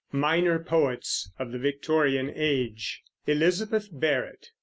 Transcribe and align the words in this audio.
MINOR 0.11 0.57
POETS 0.57 1.29
OF 1.37 1.51
THE 1.51 1.59
VISTORIAN 1.59 2.31
AGE 2.35 3.03
ELIZABETH 3.27 3.89
BARRETT. 3.91 4.47